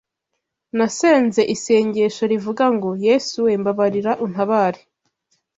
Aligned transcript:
nasenze 0.77 1.41
isengesho 1.55 2.23
rivuga 2.31 2.65
ngo: 2.75 2.89
“Yesu 3.05 3.35
we, 3.45 3.53
mbabarira 3.61 4.11
untabare 4.25 4.81